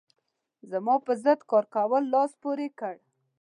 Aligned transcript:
زما 0.71 0.95
پر 1.05 1.15
ضد 1.25 1.41
کار 1.51 1.65
کولو 1.73 2.09
لاس 2.13 2.31
پورې 2.41 2.67
کړ. 2.79 2.95